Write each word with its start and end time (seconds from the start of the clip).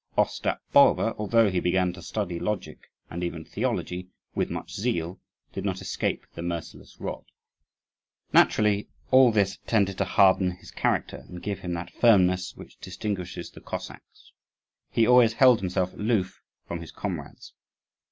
Ostap 0.17 0.61
Bulba, 0.73 1.13
although 1.19 1.51
he 1.51 1.59
began 1.59 1.93
to 1.93 2.01
study 2.01 2.39
logic, 2.39 2.89
and 3.11 3.23
even 3.23 3.45
theology, 3.45 4.07
with 4.33 4.49
much 4.49 4.73
zeal, 4.73 5.19
did 5.53 5.63
not 5.63 5.79
escape 5.79 6.25
the 6.33 6.41
merciless 6.41 6.99
rod. 6.99 7.23
Naturally, 8.33 8.87
all 9.11 9.31
this 9.31 9.59
tended 9.67 9.99
to 9.99 10.05
harden 10.05 10.53
his 10.53 10.71
character, 10.71 11.23
and 11.29 11.43
give 11.43 11.59
him 11.59 11.73
that 11.75 11.93
firmness 11.93 12.55
which 12.55 12.79
distinguishes 12.79 13.51
the 13.51 13.61
Cossacks. 13.61 14.31
He 14.89 15.05
always 15.05 15.33
held 15.33 15.59
himself 15.59 15.93
aloof 15.93 16.41
from 16.67 16.79
his 16.81 16.91
comrades. 16.91 17.53